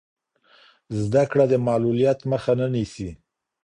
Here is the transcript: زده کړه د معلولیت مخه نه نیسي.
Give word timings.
زده 1.01 1.23
کړه 1.31 1.45
د 1.51 1.53
معلولیت 1.67 2.19
مخه 2.31 2.51
نه 2.59 2.67
نیسي. 2.73 3.09